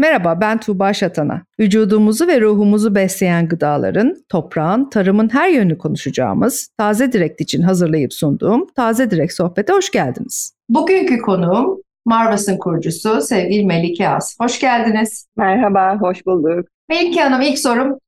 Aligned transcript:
Merhaba 0.00 0.40
ben 0.40 0.58
Tuğba 0.60 0.92
Şatana. 0.92 1.42
Vücudumuzu 1.60 2.26
ve 2.26 2.40
ruhumuzu 2.40 2.94
besleyen 2.94 3.48
gıdaların, 3.48 4.16
toprağın, 4.28 4.90
tarımın 4.90 5.28
her 5.28 5.48
yönünü 5.48 5.78
konuşacağımız 5.78 6.68
Taze 6.78 7.12
Direkt 7.12 7.40
için 7.40 7.62
hazırlayıp 7.62 8.12
sunduğum 8.12 8.66
Taze 8.76 9.10
Direkt 9.10 9.32
Sohbet'e 9.32 9.72
hoş 9.72 9.90
geldiniz. 9.90 10.54
Bugünkü 10.68 11.18
konuğum 11.18 11.82
Marvas'ın 12.04 12.58
kurucusu 12.58 13.20
sevgili 13.20 13.66
Melike 13.66 14.08
As. 14.08 14.36
Hoş 14.40 14.60
geldiniz. 14.60 15.26
Merhaba, 15.36 15.96
hoş 16.00 16.26
bulduk. 16.26 16.68
Melike 16.88 17.20
Hanım 17.20 17.40
ilk 17.40 17.58
sorum 17.58 17.98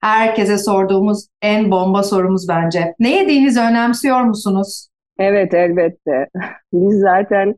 herkese 0.00 0.58
sorduğumuz 0.58 1.26
en 1.42 1.70
bomba 1.70 2.02
sorumuz 2.02 2.48
bence. 2.48 2.94
Ne 2.98 3.16
yediğinizi 3.16 3.60
önemsiyor 3.60 4.20
musunuz? 4.20 4.88
Evet 5.18 5.54
elbette. 5.54 6.28
Biz 6.72 7.00
zaten 7.00 7.54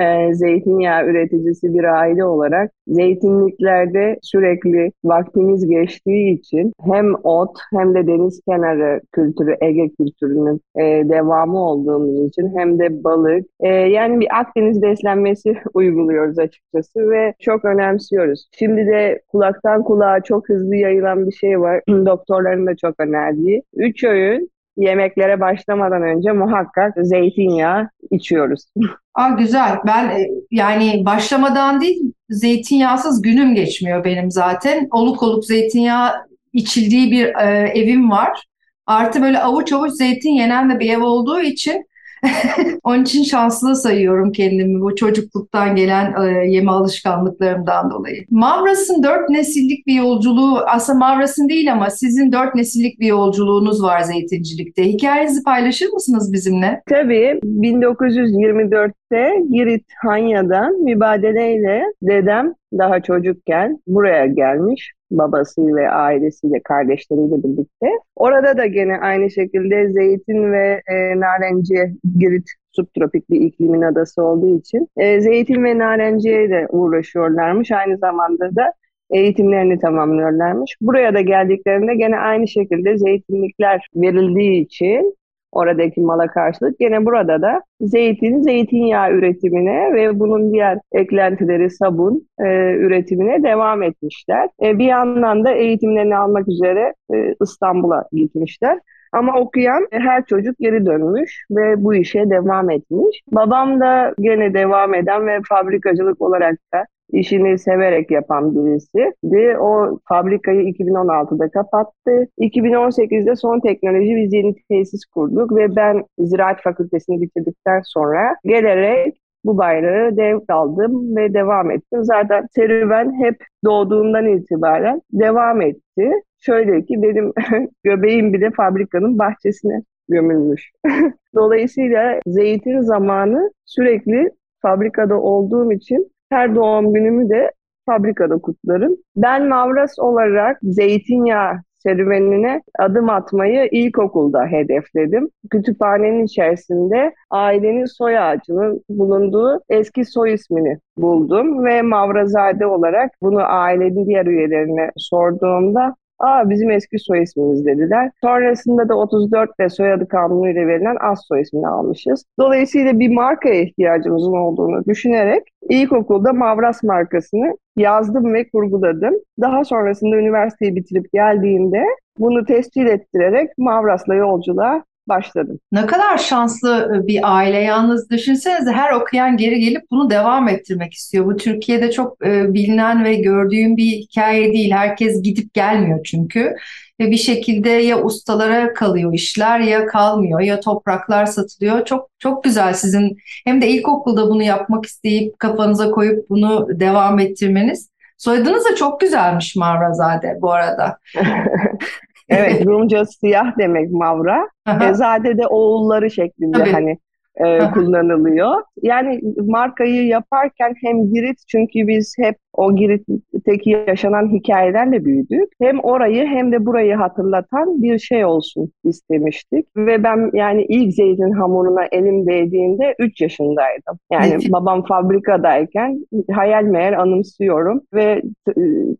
e, 0.00 0.34
zeytinyağı 0.34 1.06
üreticisi 1.06 1.74
bir 1.74 1.84
aile 1.84 2.24
olarak 2.24 2.70
zeytinliklerde 2.86 4.18
sürekli 4.22 4.92
vaktimiz 5.04 5.68
geçtiği 5.68 6.38
için 6.38 6.72
hem 6.84 7.14
ot 7.24 7.58
hem 7.72 7.94
de 7.94 8.06
deniz 8.06 8.40
kenarı 8.48 9.00
kültürü, 9.12 9.56
Ege 9.60 9.88
kültürünün 9.88 10.60
e, 10.76 10.82
devamı 11.08 11.58
olduğumuz 11.58 12.28
için 12.28 12.52
hem 12.56 12.78
de 12.78 13.04
balık 13.04 13.46
e, 13.60 13.68
yani 13.68 14.20
bir 14.20 14.40
Akdeniz 14.40 14.82
beslenmesi 14.82 15.56
uyguluyoruz 15.74 16.38
açıkçası 16.38 17.10
ve 17.10 17.34
çok 17.40 17.64
önemsiyoruz. 17.64 18.48
Şimdi 18.52 18.86
de 18.86 19.20
kulaktan 19.28 19.84
kulağa 19.84 20.20
çok 20.20 20.48
hızlı 20.48 20.76
yayılan 20.76 21.26
bir 21.26 21.32
şey 21.32 21.60
var. 21.60 21.82
Doktorların 21.88 22.66
da 22.66 22.76
çok 22.76 23.00
önerdiği. 23.00 23.62
Üç 23.74 24.04
öğün 24.04 24.50
yemeklere 24.76 25.40
başlamadan 25.40 26.02
önce 26.02 26.32
muhakkak 26.32 26.94
zeytinyağı 26.96 27.88
içiyoruz. 28.10 28.64
Aa, 29.14 29.28
güzel. 29.28 29.78
Ben 29.86 30.08
e, 30.08 30.28
yani 30.50 31.02
başlamadan 31.06 31.80
değil 31.80 32.12
zeytinyağsız 32.30 33.22
günüm 33.22 33.54
geçmiyor 33.54 34.04
benim 34.04 34.30
zaten. 34.30 34.88
Oluk 34.90 35.22
oluk 35.22 35.44
zeytinyağı 35.44 36.12
içildiği 36.52 37.12
bir 37.12 37.26
e, 37.26 37.68
evim 37.74 38.10
var. 38.10 38.44
Artı 38.86 39.22
böyle 39.22 39.38
avuç 39.38 39.72
avuç 39.72 39.92
zeytin 39.92 40.30
yenen 40.30 40.70
de 40.70 40.80
bir 40.80 40.90
ev 40.90 41.02
olduğu 41.02 41.40
için 41.40 41.86
Onun 42.82 43.02
için 43.02 43.22
şanslı 43.22 43.76
sayıyorum 43.76 44.32
kendimi 44.32 44.80
bu 44.80 44.96
çocukluktan 44.96 45.76
gelen 45.76 46.14
e, 46.22 46.50
yeme 46.50 46.70
alışkanlıklarımdan 46.70 47.90
dolayı. 47.90 48.24
Mavras'ın 48.30 49.02
dört 49.02 49.30
nesillik 49.30 49.86
bir 49.86 49.94
yolculuğu, 49.94 50.58
aslında 50.66 50.98
Mavras'ın 50.98 51.48
değil 51.48 51.72
ama 51.72 51.90
sizin 51.90 52.32
dört 52.32 52.54
nesillik 52.54 53.00
bir 53.00 53.06
yolculuğunuz 53.06 53.82
var 53.82 54.00
zeytincilikte. 54.00 54.84
Hikayenizi 54.84 55.42
paylaşır 55.42 55.88
mısınız 55.88 56.32
bizimle? 56.32 56.82
Tabii. 56.90 57.40
1924'te 57.44 59.30
Girit 59.52 59.84
Hanya'dan 60.02 60.82
mübadeleyle 60.82 61.82
dedem 62.02 62.54
daha 62.78 63.00
çocukken 63.00 63.78
buraya 63.86 64.26
gelmiş 64.26 64.92
babasıyla 65.18 65.74
ve 65.74 65.90
ailesiyle, 65.90 66.60
kardeşleriyle 66.64 67.42
birlikte. 67.44 67.86
Orada 68.16 68.58
da 68.58 68.66
gene 68.66 68.98
aynı 68.98 69.30
şekilde 69.30 69.88
zeytin 69.92 70.52
ve 70.52 70.82
e, 70.86 71.20
narenciye, 71.20 71.92
Girit 72.18 72.50
subtropik 72.72 73.30
bir 73.30 73.40
iklimin 73.40 73.82
adası 73.82 74.22
olduğu 74.22 74.58
için 74.58 74.88
e, 74.96 75.20
zeytin 75.20 75.64
ve 75.64 75.78
narenciye 75.78 76.50
de 76.50 76.66
uğraşıyorlarmış. 76.70 77.72
Aynı 77.72 77.98
zamanda 77.98 78.56
da 78.56 78.72
eğitimlerini 79.10 79.78
tamamlıyorlarmış. 79.78 80.76
Buraya 80.80 81.14
da 81.14 81.20
geldiklerinde 81.20 81.94
gene 81.94 82.18
aynı 82.18 82.48
şekilde 82.48 82.98
zeytinlikler 82.98 83.86
verildiği 83.96 84.64
için 84.64 85.16
oradaki 85.52 86.00
mala 86.00 86.26
karşılık. 86.26 86.78
Gene 86.78 87.04
burada 87.06 87.42
da 87.42 87.62
zeytin, 87.80 88.42
zeytinyağı 88.42 89.10
üretimine 89.12 89.94
ve 89.94 90.20
bunun 90.20 90.52
diğer 90.52 90.78
eklentileri 90.92 91.70
sabun 91.70 92.28
e, 92.38 92.44
üretimine 92.72 93.42
devam 93.42 93.82
etmişler. 93.82 94.48
E, 94.62 94.78
bir 94.78 94.84
yandan 94.84 95.44
da 95.44 95.52
eğitimlerini 95.52 96.16
almak 96.16 96.48
üzere 96.48 96.94
e, 97.14 97.34
İstanbul'a 97.42 98.04
gitmişler. 98.12 98.78
Ama 99.12 99.38
okuyan 99.38 99.86
her 99.90 100.24
çocuk 100.24 100.58
geri 100.58 100.86
dönmüş 100.86 101.44
ve 101.50 101.84
bu 101.84 101.94
işe 101.94 102.30
devam 102.30 102.70
etmiş. 102.70 103.22
Babam 103.32 103.80
da 103.80 104.14
gene 104.20 104.54
devam 104.54 104.94
eden 104.94 105.26
ve 105.26 105.38
fabrikacılık 105.48 106.20
olarak 106.20 106.58
da 106.74 106.84
işini 107.12 107.58
severek 107.58 108.10
yapan 108.10 108.54
birisi. 108.54 109.12
De 109.24 109.58
o 109.58 109.98
fabrikayı 110.08 110.60
2016'da 110.60 111.48
kapattı. 111.48 112.28
2018'de 112.38 113.36
son 113.36 113.60
teknoloji 113.60 114.16
biz 114.16 114.32
yeni 114.32 114.54
tesis 114.70 115.04
kurduk 115.04 115.56
ve 115.56 115.76
ben 115.76 116.04
Ziraat 116.18 116.62
Fakültesini 116.62 117.22
bitirdikten 117.22 117.80
sonra 117.84 118.36
gelerek 118.44 119.16
bu 119.44 119.58
bayrağı 119.58 120.16
devraldım 120.16 121.16
ve 121.16 121.34
devam 121.34 121.70
ettim. 121.70 122.04
Zaten 122.04 122.46
serüven 122.54 123.24
hep 123.24 123.36
doğduğundan 123.64 124.26
itibaren 124.26 125.02
devam 125.12 125.62
etti. 125.62 126.12
Şöyle 126.40 126.82
ki 126.82 127.02
benim 127.02 127.32
göbeğim 127.84 128.32
bile 128.32 128.50
fabrikanın 128.50 129.18
bahçesine 129.18 129.82
gömülmüş. 130.08 130.70
Dolayısıyla 131.34 132.20
zeytin 132.26 132.80
zamanı 132.80 133.50
sürekli 133.64 134.30
fabrikada 134.62 135.20
olduğum 135.20 135.72
için 135.72 136.11
her 136.32 136.54
doğum 136.54 136.92
günümü 136.94 137.30
de 137.30 137.50
fabrikada 137.86 138.38
kutlarım. 138.38 138.96
Ben 139.16 139.48
Mavras 139.48 139.98
olarak 139.98 140.58
zeytinyağı 140.62 141.54
serüvenine 141.82 142.62
adım 142.78 143.10
atmayı 143.10 143.68
ilkokulda 143.72 144.46
hedefledim. 144.46 145.30
Kütüphanenin 145.50 146.24
içerisinde 146.24 147.14
ailenin 147.30 147.84
soy 147.84 148.18
ağacının 148.18 148.84
bulunduğu 148.88 149.60
eski 149.68 150.04
soy 150.04 150.34
ismini 150.34 150.78
buldum 150.96 151.64
ve 151.64 151.82
Mavrazade 151.82 152.66
olarak 152.66 153.10
bunu 153.22 153.40
ailenin 153.42 154.06
diğer 154.06 154.26
üyelerine 154.26 154.90
sorduğumda 154.96 155.94
Aa 156.22 156.50
bizim 156.50 156.70
eski 156.70 156.98
soy 156.98 157.22
ismimiz 157.22 157.66
dediler. 157.66 158.10
Sonrasında 158.20 158.88
da 158.88 158.94
34'te 158.94 159.68
soyadı 159.68 160.08
kanunuyla 160.08 160.66
verilen 160.66 160.96
az 161.00 161.18
soy 161.28 161.40
ismini 161.40 161.68
almışız. 161.68 162.24
Dolayısıyla 162.38 162.98
bir 162.98 163.08
markaya 163.08 163.62
ihtiyacımızın 163.62 164.32
olduğunu 164.32 164.84
düşünerek 164.84 165.42
ilkokulda 165.68 166.32
Mavras 166.32 166.82
markasını 166.82 167.56
yazdım 167.76 168.34
ve 168.34 168.48
kurguladım. 168.48 169.14
Daha 169.40 169.64
sonrasında 169.64 170.16
üniversiteyi 170.16 170.76
bitirip 170.76 171.12
geldiğimde 171.12 171.82
bunu 172.18 172.44
tescil 172.44 172.86
ettirerek 172.86 173.50
Mavras'la 173.58 174.14
yolculuğa 174.14 174.84
başladım. 175.08 175.60
Ne 175.72 175.86
kadar 175.86 176.18
şanslı 176.18 176.92
e, 176.96 177.06
bir 177.06 177.20
aile 177.36 177.58
yalnız 177.58 178.10
düşünsenize 178.10 178.72
her 178.72 178.92
okuyan 178.92 179.36
geri 179.36 179.60
gelip 179.60 179.82
bunu 179.90 180.10
devam 180.10 180.48
ettirmek 180.48 180.92
istiyor. 180.94 181.26
Bu 181.26 181.36
Türkiye'de 181.36 181.90
çok 181.90 182.26
e, 182.26 182.54
bilinen 182.54 183.04
ve 183.04 183.14
gördüğüm 183.14 183.76
bir 183.76 183.86
hikaye 183.86 184.52
değil. 184.52 184.70
Herkes 184.70 185.22
gidip 185.22 185.54
gelmiyor 185.54 186.00
çünkü. 186.04 186.54
Ve 187.00 187.10
bir 187.10 187.16
şekilde 187.16 187.70
ya 187.70 188.02
ustalara 188.02 188.74
kalıyor 188.74 189.12
işler 189.12 189.60
ya 189.60 189.86
kalmıyor 189.86 190.40
ya 190.40 190.60
topraklar 190.60 191.26
satılıyor. 191.26 191.84
Çok 191.84 192.10
çok 192.18 192.44
güzel 192.44 192.74
sizin 192.74 193.16
hem 193.46 193.62
de 193.62 193.68
ilkokulda 193.68 194.30
bunu 194.30 194.42
yapmak 194.42 194.86
isteyip 194.86 195.38
kafanıza 195.38 195.90
koyup 195.90 196.30
bunu 196.30 196.68
devam 196.80 197.18
ettirmeniz. 197.18 197.92
Soyadınız 198.18 198.64
da 198.64 198.74
çok 198.74 199.00
güzelmiş 199.00 199.56
Mavrazade 199.56 200.38
bu 200.40 200.52
arada. 200.52 200.98
Evet, 202.32 202.66
Rumca 202.66 203.04
siyah 203.06 203.58
demek 203.58 203.90
Mavra. 203.90 204.48
Ezade 204.90 205.38
de 205.38 205.46
oğulları 205.46 206.10
şeklinde 206.10 206.58
Tabii. 206.58 206.72
hani 206.72 206.98
e, 207.36 207.58
kullanılıyor. 207.74 208.62
Yani 208.82 209.20
markayı 209.46 210.06
yaparken 210.06 210.74
hem 210.84 211.12
Girit 211.12 211.38
çünkü 211.48 211.86
biz 211.86 212.14
hep 212.18 212.36
o 212.52 212.76
Girit'teki 212.76 213.70
yaşanan 213.70 214.32
hikayelerle 214.32 215.04
büyüdük. 215.04 215.48
Hem 215.60 215.80
orayı 215.80 216.26
hem 216.26 216.52
de 216.52 216.66
burayı 216.66 216.94
hatırlatan 216.94 217.82
bir 217.82 217.98
şey 217.98 218.24
olsun 218.24 218.72
istemiştik. 218.84 219.66
Ve 219.76 220.04
ben 220.04 220.30
yani 220.32 220.66
ilk 220.68 220.94
zeytin 220.94 221.32
hamuruna 221.32 221.84
elim 221.92 222.26
değdiğinde 222.26 222.94
3 222.98 223.20
yaşındaydım. 223.20 223.98
Yani 224.12 224.38
babam 224.48 224.84
fabrikadayken 224.84 226.06
hayal 226.32 226.62
meyal 226.62 227.00
anımsıyorum 227.00 227.80
ve 227.94 228.22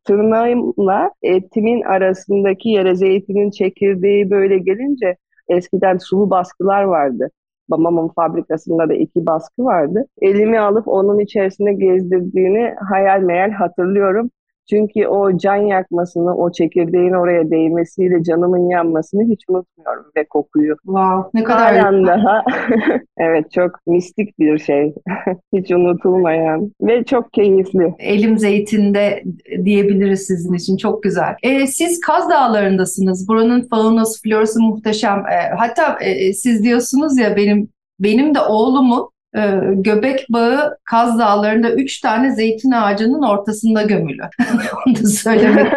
tırnağımla 0.05 1.11
etimin 1.23 1.83
arasındaki 1.83 2.69
yere 2.69 2.95
zeytinin 2.95 3.51
çekirdeği 3.51 4.31
böyle 4.31 4.59
gelince 4.59 5.17
eskiden 5.49 5.99
sulu 5.99 6.31
baskılar 6.31 6.83
vardı. 6.83 7.31
Babamın 7.73 8.09
fabrikasında 8.09 8.89
da 8.89 8.95
iki 8.95 9.27
baskı 9.27 9.65
vardı. 9.65 10.07
Elimi 10.21 10.61
alıp 10.61 10.89
onun 10.89 11.19
içerisinde 11.19 11.73
gezdirdiğini 11.73 12.75
hayal 12.91 13.21
meyal 13.21 13.51
hatırlıyorum. 13.51 14.31
Çünkü 14.71 15.07
o 15.07 15.39
can 15.39 15.57
yakmasını, 15.57 16.37
o 16.37 16.53
çekirdeğin 16.53 17.13
oraya 17.13 17.51
değmesiyle 17.51 18.23
canımın 18.23 18.71
yanmasını 18.71 19.23
hiç 19.23 19.41
unutmuyorum 19.49 20.05
ve 20.17 20.25
kokuyu. 20.25 20.77
Wow, 20.77 21.31
ne 21.35 21.45
kadar 21.45 21.77
Halen 21.77 22.07
daha 22.07 22.45
evet 23.19 23.53
çok 23.53 23.71
mistik 23.87 24.39
bir 24.39 24.59
şey. 24.59 24.95
hiç 25.55 25.71
unutulmayan 25.71 26.73
ve 26.83 27.05
çok 27.05 27.33
keyifli. 27.33 27.95
Elim 27.99 28.39
zeytinde 28.39 29.23
diyebiliriz 29.65 30.27
sizin 30.27 30.55
için. 30.55 30.77
Çok 30.77 31.03
güzel. 31.03 31.37
Ee, 31.43 31.67
siz 31.67 32.01
Kaz 32.01 32.31
Dağları'ndasınız. 32.31 33.29
Buranın 33.29 33.69
faunası, 33.69 34.23
florası 34.23 34.61
muhteşem. 34.61 35.19
Ee, 35.19 35.55
hatta 35.59 35.99
e, 36.01 36.33
siz 36.33 36.65
diyorsunuz 36.65 37.19
ya 37.19 37.37
benim 37.37 37.69
benim 38.01 38.35
de 38.35 38.41
oğlumun 38.41 39.12
e, 39.37 39.41
göbek 39.73 40.27
bağı 40.31 40.77
Kaz 40.85 41.19
Dağları'nda 41.19 41.73
üç 41.73 42.01
tane 42.01 42.35
zeytin 42.35 42.71
ağacının 42.71 43.23
ortasında 43.23 43.83
gömülü. 43.83 44.23
Onu 44.87 44.95
da 44.95 45.07
söylemek 45.07 45.73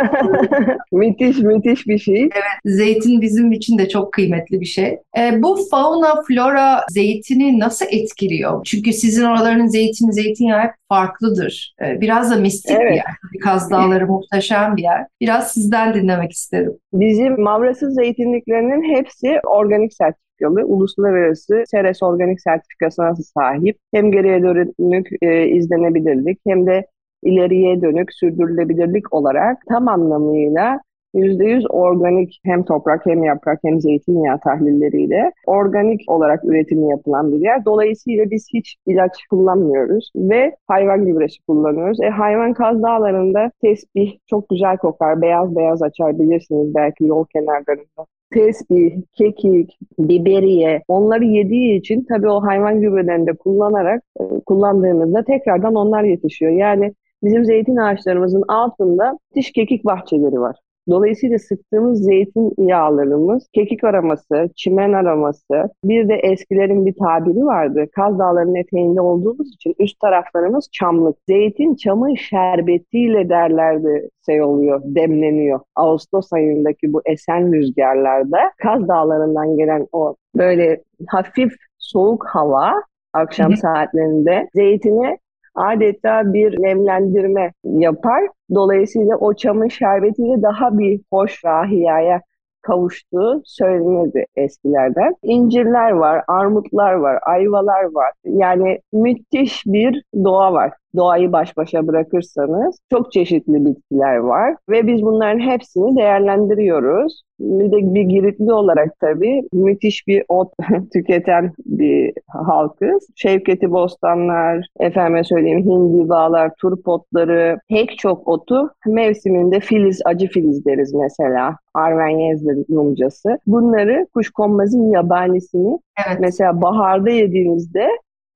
müthiş 0.92 1.38
müthiş 1.38 1.88
bir 1.88 1.98
şey. 1.98 2.22
Evet, 2.22 2.76
zeytin 2.76 3.22
bizim 3.22 3.52
için 3.52 3.78
de 3.78 3.90
çok 3.90 4.14
kıymetli 4.14 4.62
bir 4.62 4.66
şey. 4.66 5.00
E, 5.18 5.44
bu 5.44 5.60
fauna, 5.72 6.22
flora 6.28 6.86
zeytini 6.90 7.60
nasıl 7.60 7.86
etkiliyor? 7.90 8.64
Çünkü 8.66 8.94
sizin 8.94 9.24
oraların 9.24 9.68
zeytini, 9.68 10.14
zeytinyağı 10.14 10.62
hep 10.62 10.72
farklıdır. 10.90 11.76
E, 11.82 12.02
biraz 12.02 12.32
da 12.32 12.36
mistik 12.36 12.72
evet. 12.72 12.92
bir 12.92 12.96
yer. 12.96 13.06
Kaz 13.44 13.72
Dağları 13.72 14.08
muhteşem 14.08 14.78
bir 14.78 14.84
yer. 14.84 15.06
Biraz 15.22 15.52
sizden 15.52 15.94
dinlemek 15.94 16.32
isterim. 16.32 16.74
Bizim 16.94 17.42
mavrasız 17.42 17.96
zeytinliklerinin 17.96 18.96
hepsi 18.96 19.40
organik 19.48 19.94
sertifikalı, 20.40 20.66
uluslararası 20.66 21.64
Seres 21.68 22.04
organik 22.04 22.42
sertifikasına 22.42 23.16
sahip. 23.16 23.78
Hem 23.94 24.12
geriye 24.12 24.44
dönük 24.44 25.08
e, 25.22 25.48
izlenebilirlik 25.48 26.40
hem 26.48 26.68
de 26.68 26.86
ileriye 27.24 27.82
dönük 27.82 28.14
sürdürülebilirlik 28.14 29.14
olarak 29.14 29.58
tam 29.70 29.88
anlamıyla 29.88 30.80
%100 31.14 31.68
organik 31.68 32.40
hem 32.46 32.64
toprak 32.64 33.06
hem 33.06 33.24
yaprak 33.24 33.60
hem 33.64 33.82
zeytinyağı 33.82 34.40
tahlilleriyle 34.40 35.32
organik 35.46 36.02
olarak 36.08 36.46
üretimi 36.46 36.90
yapılan 36.90 37.32
bir 37.32 37.40
yer. 37.40 37.66
Dolayısıyla 37.66 38.32
biz 38.32 38.48
hiç 38.54 38.76
ilaç 38.86 39.26
kullanmıyoruz 39.30 40.12
ve 40.16 40.56
hayvan 40.68 41.06
gübresi 41.06 41.38
kullanıyoruz. 41.48 42.02
E, 42.02 42.10
hayvan 42.10 42.54
kaz 42.54 42.84
dağlarında 42.84 43.52
tesbih 43.62 44.18
çok 44.30 44.50
güzel 44.50 44.78
kokar, 44.78 45.22
beyaz 45.22 45.56
beyaz 45.56 45.82
açar 45.82 46.20
bilirsiniz 46.20 46.76
belki 46.76 47.04
yol 47.04 47.26
kenarlarında 47.34 48.06
tesbih, 48.36 49.02
kekik, 49.14 49.78
biberiye 50.00 50.84
onları 50.88 51.26
yediği 51.26 51.80
için 51.80 52.06
tabii 52.10 52.30
o 52.30 52.44
hayvan 52.44 52.82
gübrelerini 52.82 53.28
de 53.28 53.34
kullanarak 53.34 54.04
e, 54.20 54.24
kullandığımızda 54.46 55.24
tekrardan 55.24 55.76
onlar 55.76 56.04
yetişiyor. 56.04 56.52
Yani 56.52 56.94
bizim 57.24 57.46
zeytin 57.46 57.76
ağaçlarımızın 57.76 58.44
altında 58.48 59.20
diş 59.36 59.52
kekik 59.52 59.86
bahçeleri 59.86 60.40
var. 60.40 60.56
Dolayısıyla 60.90 61.40
sıktığımız 61.40 62.04
zeytin 62.04 62.54
yağlarımız 62.58 63.48
kekik 63.54 63.84
aroması, 63.84 64.50
çimen 64.56 64.94
aroması, 64.94 65.70
bir 65.84 66.10
de 66.10 66.14
eskilerin 66.14 66.86
bir 66.86 66.94
tabiri 66.94 67.46
vardı. 67.46 67.86
Kaz 67.96 68.20
Dağları'nın 68.20 68.56
eteğinde 68.56 69.02
olduğumuz 69.02 69.54
için 69.54 69.76
üst 69.80 70.00
taraflarımız 70.00 70.70
çamlık. 70.72 71.18
Zeytin 71.28 71.76
çamın 71.76 72.16
şerbetiyle 72.16 73.30
derlerdi 73.30 74.10
şey 74.26 74.42
oluyor, 74.42 74.82
demleniyor. 74.86 75.60
Ağustos 75.76 76.34
ayındaki 76.34 76.94
bu 76.94 77.02
esen 77.06 77.54
rüzgarlarda 77.54 78.52
Kaz 78.58 78.88
Dağları'ndan 78.88 79.58
gelen 79.58 79.88
o 79.92 80.16
böyle 80.36 80.84
hafif 81.08 81.54
soğuk 81.78 82.26
hava 82.28 82.74
akşam 83.14 83.56
saatlerinde 83.56 84.50
zeytini 84.54 85.18
adeta 85.56 86.34
bir 86.34 86.62
nemlendirme 86.62 87.54
yapar. 87.64 88.24
Dolayısıyla 88.56 89.18
o 89.18 89.34
çamın 89.34 89.68
şerbetiyle 89.68 90.42
daha 90.42 90.78
bir 90.78 91.02
hoş 91.12 91.46
rahiyaya 91.46 92.22
kavuştuğu 92.62 93.42
söylenirdi 93.46 94.26
eskilerden. 94.36 95.16
İncirler 95.24 95.92
var, 95.92 96.24
armutlar 96.28 96.94
var, 96.94 97.20
ayvalar 97.22 97.84
var. 97.84 98.12
Yani 98.26 98.80
müthiş 98.94 99.64
bir 99.66 100.04
doğa 100.24 100.54
var 100.54 100.72
doğayı 100.96 101.32
baş 101.32 101.58
başa 101.58 101.88
bırakırsanız 101.88 102.80
çok 102.92 103.12
çeşitli 103.12 103.66
bitkiler 103.66 104.16
var 104.16 104.56
ve 104.70 104.88
biz 104.88 105.02
bunların 105.02 105.40
hepsini 105.40 105.96
değerlendiriyoruz. 105.98 107.22
Bir 107.40 107.72
de 107.72 107.94
bir 107.94 108.02
Giritli 108.02 108.54
olarak 108.54 109.00
tabii 109.00 109.42
müthiş 109.54 110.08
bir 110.08 110.24
ot 110.28 110.54
tüketen 110.94 111.54
bir 111.66 112.14
halkız. 112.28 113.08
Şevketi 113.16 113.72
bostanlar, 113.72 114.68
efendime 114.80 115.24
söyleyeyim 115.24 115.60
hindibalar, 115.60 116.52
turp 116.62 116.88
otları, 116.88 117.60
pek 117.70 117.98
çok 117.98 118.28
otu 118.28 118.70
mevsiminde 118.88 119.60
filiz, 119.60 120.02
acı 120.06 120.28
filiz 120.28 120.66
deriz 120.66 120.94
mesela. 120.94 121.58
Arvenyez'dir 121.74 122.76
Rumcası. 122.76 123.40
Bunları 123.48 124.08
kuşkonmazın 124.14 124.92
yabanisini 124.92 125.80
evet. 126.08 126.18
mesela 126.20 126.62
baharda 126.62 127.10
yediğinizde 127.10 127.88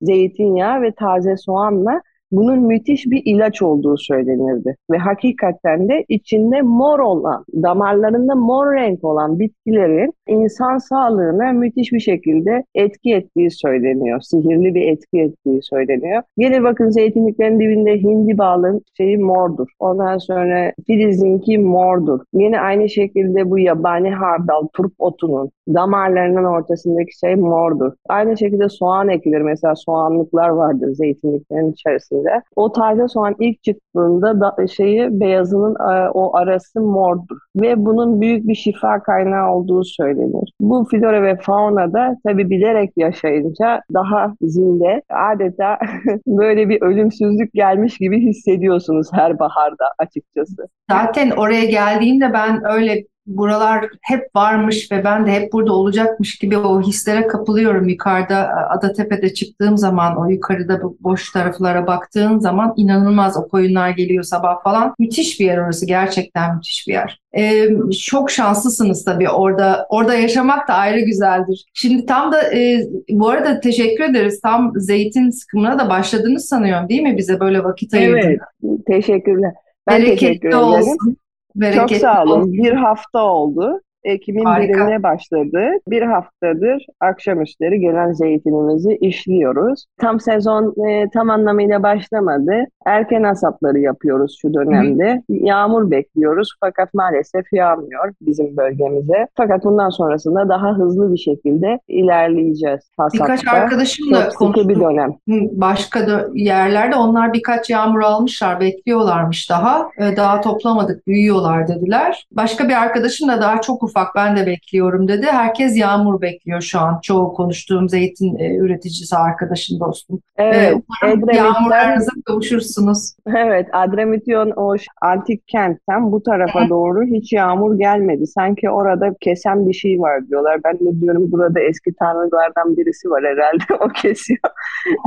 zeytinyağı 0.02 0.82
ve 0.82 0.92
taze 0.92 1.38
soğanla 1.38 2.02
bunun 2.32 2.60
müthiş 2.60 3.06
bir 3.06 3.22
ilaç 3.26 3.62
olduğu 3.62 3.98
söylenirdi. 3.98 4.76
Ve 4.92 4.98
hakikaten 4.98 5.90
de 5.90 6.06
içinde 6.10 6.62
mor 6.62 7.00
olan, 7.00 7.46
damarlarında 7.54 8.36
mor 8.36 8.74
renk 8.74 9.04
olan 9.04 9.40
bitkilerin 9.40 10.14
insan 10.28 10.78
sağlığına 10.78 11.52
müthiş 11.52 11.92
bir 11.94 12.00
şekilde 12.00 12.64
etki 12.76 13.16
ettiği 13.16 13.52
söyleniyor. 13.52 14.22
Sihirli 14.22 14.76
bir 14.76 14.88
etki 14.88 15.20
ettiği 15.20 15.60
söyleniyor. 15.62 16.24
Yine 16.38 16.64
bakın 16.64 16.90
zeytinliklerin 16.90 17.60
dibinde 17.60 18.02
hindi 18.02 18.38
bağının 18.38 18.82
şeyi 18.98 19.18
mordur. 19.18 19.68
Ondan 19.80 20.18
sonra 20.18 20.74
filizinki 20.88 21.58
mordur. 21.58 22.20
Yine 22.34 22.60
aynı 22.60 22.90
şekilde 22.90 23.50
bu 23.50 23.60
yabani 23.60 24.10
hardal, 24.10 24.68
turp 24.74 24.94
otunun 25.00 25.52
damarlarının 25.74 26.44
ortasındaki 26.44 27.18
şey 27.18 27.36
mordur. 27.36 27.92
Aynı 28.10 28.38
şekilde 28.38 28.70
soğan 28.70 29.10
ekilir. 29.10 29.42
Mesela 29.42 29.76
soğanlıklar 29.76 30.50
vardır 30.50 30.88
zeytinliklerin 30.94 31.72
içerisinde. 31.72 32.19
O 32.56 32.72
taze 32.72 33.08
soğan 33.08 33.36
ilk 33.40 33.64
çıktığında 33.64 34.42
da 34.42 34.68
şeyi 34.68 35.20
beyazının 35.20 35.76
e, 35.76 36.10
o 36.10 36.38
arası 36.38 36.82
mordur. 36.82 37.38
Ve 37.56 37.86
bunun 37.86 38.22
büyük 38.22 38.48
bir 38.48 38.56
şifa 38.56 39.04
kaynağı 39.04 39.52
olduğu 39.52 39.84
söylenir. 39.84 40.54
Bu 40.62 40.88
flora 40.92 41.24
ve 41.24 41.38
fauna 41.38 41.94
da 41.94 42.16
tabi 42.26 42.50
bilerek 42.50 42.92
yaşayınca 42.98 43.82
daha 43.94 44.34
zinde 44.42 45.02
adeta 45.10 45.80
böyle 46.28 46.70
bir 46.70 46.82
ölümsüzlük 46.82 47.54
gelmiş 47.54 47.98
gibi 47.98 48.22
hissediyorsunuz 48.22 49.08
her 49.12 49.40
baharda 49.40 49.86
açıkçası. 50.00 50.68
Zaten 50.92 51.30
oraya 51.30 51.66
geldiğimde 51.66 52.34
ben 52.34 52.72
öyle 52.72 53.04
buralar 53.30 53.86
hep 54.02 54.36
varmış 54.36 54.92
ve 54.92 55.04
ben 55.04 55.26
de 55.26 55.32
hep 55.32 55.54
burada 55.54 55.74
olacakmış 55.74 56.38
gibi 56.38 56.58
o 56.58 56.82
hislere 56.82 57.28
kapılıyorum 57.28 57.88
yukarıda 57.88 58.50
Adatepe'de 58.70 59.34
çıktığım 59.34 59.78
zaman 59.78 60.18
o 60.18 60.30
yukarıda 60.30 60.82
boş 61.00 61.32
taraflara 61.32 61.88
baktığın 61.88 62.40
zaman 62.40 62.74
inanılmaz 62.78 63.38
o 63.38 63.48
koyunlar 63.48 63.90
geliyor 63.90 64.24
sabah 64.24 64.64
falan. 64.64 64.94
Müthiş 65.00 65.40
bir 65.40 65.46
yer 65.46 65.58
orası 65.58 65.86
gerçekten 65.86 66.56
müthiş 66.56 66.88
bir 66.88 66.94
yer. 66.94 67.20
Ee, 67.38 67.70
çok 68.08 68.32
şanslısınız 68.32 69.06
tabii 69.06 69.30
orada 69.30 69.88
orada 69.90 70.16
yaşamak 70.16 70.68
da 70.68 70.74
ayrı 70.74 71.00
güzeldir. 71.00 71.66
Şimdi 71.74 72.06
tam 72.06 72.32
da 72.32 72.56
e, 72.56 72.82
bu 73.10 73.30
arada 73.30 73.60
teşekkür 73.60 74.04
ederiz. 74.04 74.42
Tam 74.42 74.74
zeytin 74.76 75.30
sıkımına 75.30 75.80
da 75.80 75.90
başladınız 75.90 76.46
sanıyorum 76.46 76.90
değil 76.90 77.02
mi 77.02 77.18
bize 77.18 77.40
böyle 77.40 77.64
vakit 77.64 77.94
ayırdınız? 77.94 78.26
Evet 78.26 78.86
teşekkürler. 78.88 79.54
Ben 79.88 80.02
Bereketli 80.02 80.20
teşekkür 80.20 80.50
ederim. 80.50 80.64
olsun. 80.64 81.18
Bereketli 81.60 81.90
Çok 81.90 82.02
sağ 82.02 82.24
olun. 82.24 82.40
Olsun. 82.40 82.54
Bir 82.54 82.74
hafta 82.74 83.20
oldu. 83.24 83.82
Ekim'in 84.04 84.46
Harika. 84.46 84.74
birine 84.74 85.04
başladı. 85.04 85.62
Bir 85.88 86.02
haftadır 86.02 86.86
akşamüstleri 87.00 87.80
gelen 87.80 88.12
zeytinimizi 88.12 88.98
işliyoruz. 89.02 89.86
Tam 90.02 90.20
sezon 90.20 90.88
e, 90.88 91.10
tam 91.14 91.30
anlamıyla 91.30 91.84
başlamadı. 91.84 92.54
Erken 92.86 93.24
hasatları 93.24 93.80
yapıyoruz 93.80 94.38
şu 94.42 94.54
dönemde. 94.54 95.24
Hı. 95.30 95.34
Yağmur 95.34 95.92
bekliyoruz 95.92 96.50
fakat 96.60 96.94
maalesef 96.94 97.54
yağmıyor 97.54 98.14
bizim 98.22 98.58
bölgemize. 98.58 99.28
Fakat 99.36 99.64
bundan 99.64 99.90
sonrasında 99.90 100.50
daha 100.50 100.78
hızlı 100.78 101.14
bir 101.14 101.18
şekilde 101.18 101.80
ilerleyeceğiz 101.88 102.92
hasatta. 102.98 103.24
Birkaç 103.24 103.48
arkadaşımla 103.48 104.30
konuştum. 104.30 104.70
bir 104.70 104.80
dönem. 104.80 105.16
Başka 105.52 106.30
yerlerde 106.34 106.96
onlar 106.96 107.34
birkaç 107.34 107.70
yağmur 107.70 108.02
almışlar, 108.02 108.60
bekliyorlarmış 108.60 109.50
daha. 109.50 109.90
E, 109.98 110.18
daha 110.18 110.42
toplamadık, 110.42 111.08
büyüyorlar 111.08 111.68
dediler. 111.68 112.28
Başka 112.32 112.70
bir 112.70 112.82
arkadaşım 112.82 113.30
da 113.30 113.42
daha 113.42 113.62
çok 113.62 113.89
ufak 113.90 114.16
ben 114.16 114.38
de 114.38 114.46
bekliyorum 114.46 115.08
dedi. 115.08 115.26
Herkes 115.26 115.78
yağmur 115.78 116.22
bekliyor 116.22 116.62
şu 116.62 116.80
an. 116.80 117.00
Çoğu 117.02 117.34
konuştuğum 117.34 117.90
zeytin 117.90 118.38
e, 118.38 118.56
üreticisi 118.56 119.16
arkadaşım 119.16 119.80
dostum. 119.80 120.22
Evet. 120.38 120.78
E, 121.04 121.36
yağmurlarınıza 121.36 122.12
kavuşursunuz. 122.26 123.14
Evet. 123.36 123.68
Adremityon 123.74 124.52
o 124.56 124.76
antik 125.02 125.48
kentten 125.48 126.12
bu 126.12 126.24
tarafa 126.24 126.66
Hı. 126.66 126.70
doğru 126.70 127.04
hiç 127.04 127.34
yağmur 127.34 127.78
gelmedi. 127.78 128.28
Sanki 128.28 128.70
orada 128.70 129.16
kesen 129.22 129.68
bir 129.68 129.74
şey 129.74 130.00
var 130.00 130.28
diyorlar. 130.28 130.60
Ben 130.64 130.74
de 130.74 131.02
diyorum 131.02 131.32
burada 131.32 131.60
eski 131.60 131.94
tanrılardan 132.00 132.78
birisi 132.78 133.10
var 133.10 133.24
herhalde. 133.24 133.84
o 133.84 133.88
kesiyor. 133.88 134.40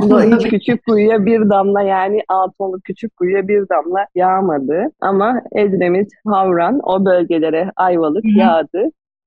hiç 0.01 0.49
küçük 0.49 0.85
kuyuya 0.85 1.25
bir 1.25 1.49
damla 1.49 1.81
yani 1.81 2.21
Altonlu 2.27 2.79
küçük 2.79 3.17
kuyuya 3.17 3.47
bir 3.47 3.69
damla 3.69 4.05
yağmadı. 4.15 4.85
Ama 5.01 5.41
Edremit, 5.55 6.11
Havran 6.25 6.79
o 6.83 7.05
bölgelere 7.05 7.71
Ayvalık 7.75 8.23
Hı. 8.23 8.39
yağdı 8.39 8.72